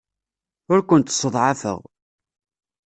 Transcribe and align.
Ur 0.73 0.79
kent-sseḍɛafeɣ. 0.81 1.79